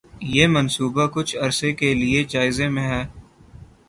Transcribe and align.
یہ 0.27 0.47
منصوبہ 0.47 1.05
کچھ 1.07 1.35
عرصہ 1.37 1.71
کے 1.79 1.93
لیے 1.93 2.23
جائزے 2.29 2.67
میں 2.69 2.87
ہے 2.89 3.03